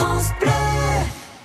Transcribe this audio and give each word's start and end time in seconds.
France 0.00 0.32
Bleu. 0.40 0.79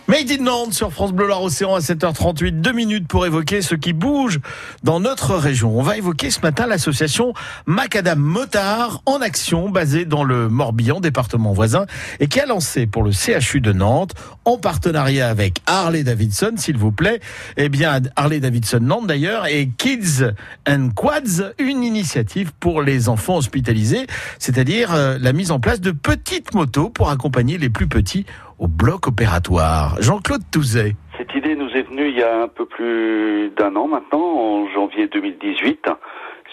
Made 0.07 0.29
in 0.29 0.43
Nantes 0.43 0.75
sur 0.75 0.93
France 0.93 1.13
Bleu 1.13 1.25
Loire 1.25 1.41
Océan 1.41 1.73
à 1.73 1.79
7h38, 1.79 2.61
deux 2.61 2.73
minutes 2.73 3.07
pour 3.07 3.25
évoquer 3.25 3.63
ce 3.63 3.73
qui 3.73 3.91
bouge 3.91 4.39
dans 4.83 4.99
notre 4.99 5.33
région. 5.33 5.75
On 5.75 5.81
va 5.81 5.97
évoquer 5.97 6.29
ce 6.29 6.41
matin 6.41 6.67
l'association 6.67 7.33
Macadam 7.65 8.19
Motard 8.19 9.01
en 9.07 9.19
action 9.19 9.67
basée 9.67 10.05
dans 10.05 10.23
le 10.23 10.47
Morbihan, 10.47 10.99
département 10.99 11.53
voisin, 11.53 11.87
et 12.19 12.27
qui 12.27 12.39
a 12.39 12.45
lancé 12.45 12.85
pour 12.85 13.01
le 13.01 13.11
CHU 13.11 13.61
de 13.61 13.73
Nantes, 13.73 14.13
en 14.45 14.59
partenariat 14.59 15.27
avec 15.27 15.61
Harley 15.65 16.03
Davidson, 16.03 16.51
s'il 16.55 16.77
vous 16.77 16.91
plaît, 16.91 17.19
eh 17.57 17.67
bien 17.67 17.99
Harley 18.15 18.39
Davidson 18.39 18.81
Nantes 18.81 19.07
d'ailleurs, 19.07 19.47
et 19.47 19.71
Kids 19.75 20.23
and 20.69 20.89
Quads, 20.95 21.53
une 21.57 21.83
initiative 21.83 22.51
pour 22.59 22.83
les 22.83 23.09
enfants 23.09 23.37
hospitalisés, 23.37 24.05
c'est-à-dire 24.37 24.93
euh, 24.93 25.17
la 25.19 25.33
mise 25.33 25.49
en 25.49 25.59
place 25.59 25.81
de 25.81 25.89
petites 25.89 26.53
motos 26.53 26.89
pour 26.89 27.09
accompagner 27.09 27.57
les 27.57 27.69
plus 27.69 27.87
petits 27.87 28.27
au 28.59 28.67
bloc 28.67 29.07
opératoire. 29.07 29.95
Jean-Claude 30.01 30.41
Touzet. 30.51 30.93
Cette 31.17 31.33
idée 31.35 31.55
nous 31.55 31.69
est 31.69 31.83
venue 31.83 32.09
il 32.09 32.17
y 32.17 32.23
a 32.23 32.41
un 32.41 32.47
peu 32.47 32.65
plus 32.65 33.51
d'un 33.57 33.75
an 33.75 33.87
maintenant, 33.87 34.19
en 34.19 34.69
janvier 34.69 35.07
2018, 35.07 35.87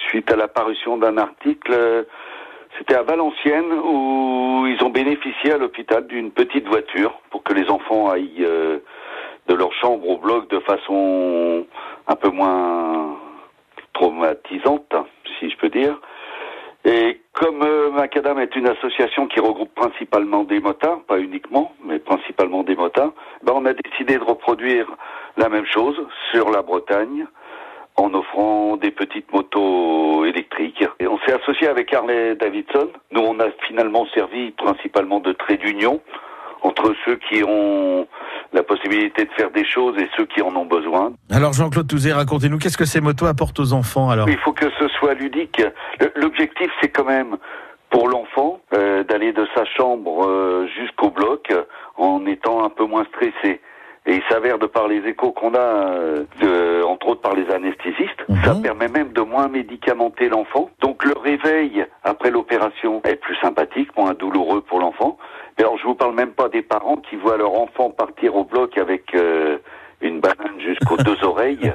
suite 0.08 0.30
à 0.30 0.36
l'apparition 0.36 0.96
d'un 0.96 1.16
article. 1.16 2.06
C'était 2.78 2.94
à 2.94 3.02
Valenciennes 3.02 3.72
où 3.72 4.66
ils 4.66 4.82
ont 4.82 4.90
bénéficié 4.90 5.52
à 5.52 5.58
l'hôpital 5.58 6.06
d'une 6.06 6.30
petite 6.30 6.66
voiture 6.66 7.20
pour 7.30 7.42
que 7.42 7.52
les 7.52 7.68
enfants 7.68 8.10
aillent 8.10 8.44
euh, 8.44 8.78
de 9.48 9.54
leur 9.54 9.72
chambre 9.74 10.08
au 10.08 10.18
bloc 10.18 10.50
de 10.50 10.58
façon 10.60 11.66
un 12.06 12.16
peu 12.16 12.30
moins 12.30 13.16
traumatisante, 13.92 14.94
si 15.38 15.50
je 15.50 15.56
peux 15.56 15.68
dire. 15.68 16.00
Et 16.84 17.21
comme 17.32 17.62
euh, 17.62 17.90
Macadam 17.90 18.38
est 18.38 18.54
une 18.56 18.68
association 18.68 19.26
qui 19.26 19.40
regroupe 19.40 19.74
principalement 19.74 20.44
des 20.44 20.60
motards, 20.60 21.00
pas 21.02 21.18
uniquement, 21.18 21.74
mais 21.84 21.98
principalement 21.98 22.62
des 22.62 22.76
motards, 22.76 23.12
ben 23.42 23.54
on 23.56 23.64
a 23.64 23.72
décidé 23.72 24.18
de 24.18 24.24
reproduire 24.24 24.86
la 25.36 25.48
même 25.48 25.66
chose 25.66 25.96
sur 26.30 26.50
la 26.50 26.62
Bretagne 26.62 27.26
en 27.96 28.12
offrant 28.14 28.76
des 28.76 28.90
petites 28.90 29.32
motos 29.32 30.24
électriques. 30.24 30.84
Et 31.00 31.06
on 31.06 31.18
s'est 31.20 31.32
associé 31.32 31.68
avec 31.68 31.92
Harley 31.92 32.34
Davidson. 32.36 32.88
Nous, 33.10 33.20
on 33.20 33.38
a 33.40 33.50
finalement 33.66 34.06
servi 34.14 34.50
principalement 34.52 35.20
de 35.20 35.32
trait 35.32 35.56
d'union 35.56 36.00
entre 36.62 36.94
ceux 37.04 37.16
qui 37.16 37.42
ont 37.44 38.06
la 38.52 38.62
possibilité 38.62 39.24
de 39.24 39.30
faire 39.32 39.50
des 39.50 39.64
choses 39.64 39.96
et 39.98 40.08
ceux 40.16 40.26
qui 40.26 40.42
en 40.42 40.54
ont 40.56 40.66
besoin. 40.66 41.12
Alors 41.30 41.52
Jean-Claude 41.52 41.88
Touzé, 41.88 42.12
racontez-nous 42.12 42.58
qu'est-ce 42.58 42.76
que 42.78 42.84
ces 42.84 43.00
motos 43.00 43.26
apportent 43.26 43.58
aux 43.60 43.72
enfants 43.72 44.10
alors? 44.10 44.28
Il 44.28 44.38
faut 44.38 44.52
que 44.52 44.70
ce 44.78 44.88
soit 44.88 45.14
ludique. 45.14 45.62
L'objectif, 46.16 46.70
c'est 46.80 46.88
quand 46.90 47.04
même 47.06 47.36
pour 47.90 48.08
l'enfant 48.08 48.60
euh, 48.74 49.04
d'aller 49.04 49.32
de 49.32 49.46
sa 49.54 49.64
chambre 49.64 50.26
euh, 50.26 50.66
jusqu'au 50.78 51.10
bloc 51.10 51.52
en 51.96 52.24
étant 52.26 52.64
un 52.64 52.70
peu 52.70 52.84
moins 52.84 53.04
stressé. 53.04 53.60
Et 54.04 54.16
il 54.16 54.22
s'avère 54.28 54.58
de 54.58 54.66
par 54.66 54.88
les 54.88 54.98
échos 55.06 55.30
qu'on 55.30 55.54
a, 55.54 55.58
euh, 55.58 56.24
de, 56.40 56.82
entre 56.82 57.08
autres 57.08 57.20
par 57.20 57.34
les 57.34 57.48
anesthésistes, 57.50 58.24
Mhm. 58.28 58.44
ça 58.44 58.54
permet 58.60 58.88
même 58.88 59.12
de 59.12 59.20
moins 59.20 59.46
médicamenter 59.48 60.28
l'enfant. 60.28 60.70
Donc 60.80 61.04
le 61.04 61.14
réveil 61.16 61.84
après 62.02 62.30
l'opération 62.30 63.00
est 63.04 63.14
plus 63.16 63.36
sympathique, 63.36 63.96
moins 63.96 64.14
douloureux 64.14 64.60
pour 64.62 64.80
l'enfant. 64.80 65.18
Mais 65.56 65.64
alors 65.64 65.78
je 65.78 65.81
vous 65.92 65.98
parle 65.98 66.14
même 66.14 66.30
pas 66.32 66.48
des 66.48 66.62
parents 66.62 66.96
qui 66.96 67.16
voient 67.16 67.36
leur 67.36 67.52
enfant 67.52 67.90
partir 67.90 68.34
au 68.34 68.44
bloc 68.44 68.78
avec 68.78 69.14
euh, 69.14 69.58
une 70.00 70.20
banane 70.20 70.58
jusqu'aux 70.58 70.96
deux 70.96 71.16
oreilles. 71.22 71.70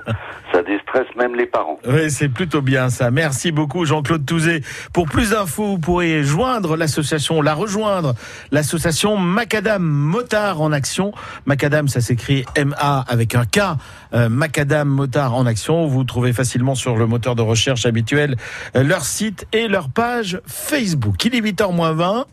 Ça 0.51 0.63
déstresse 0.63 1.05
même 1.15 1.35
les 1.35 1.45
parents. 1.45 1.79
Oui, 1.87 2.09
c'est 2.09 2.29
plutôt 2.29 2.61
bien 2.61 2.89
ça. 2.89 3.11
Merci 3.11 3.51
beaucoup 3.51 3.85
Jean-Claude 3.85 4.25
Touzé. 4.25 4.61
Pour 4.91 5.05
plus 5.05 5.31
d'infos, 5.31 5.67
vous 5.67 5.77
pourrez 5.77 6.23
joindre 6.23 6.75
l'association, 6.77 7.43
la 7.43 7.53
rejoindre, 7.53 8.15
l'association 8.51 9.17
Macadam 9.17 9.83
Motard 9.83 10.61
en 10.61 10.71
action. 10.71 11.11
Macadam, 11.45 11.87
ça 11.87 12.01
s'écrit 12.01 12.43
M-A 12.55 13.05
avec 13.07 13.35
un 13.35 13.45
K. 13.45 13.59
Euh, 14.13 14.29
Macadam 14.29 14.87
Motard 14.87 15.35
en 15.35 15.45
action. 15.45 15.85
Vous 15.85 16.03
trouvez 16.05 16.33
facilement 16.33 16.73
sur 16.73 16.95
le 16.95 17.05
moteur 17.05 17.35
de 17.35 17.43
recherche 17.43 17.85
habituel 17.85 18.35
euh, 18.75 18.83
leur 18.83 19.03
site 19.03 19.45
et 19.53 19.67
leur 19.67 19.89
page 19.89 20.41
Facebook. 20.47 21.23
Il 21.25 21.35
est 21.35 21.41
8h20. 21.41 22.25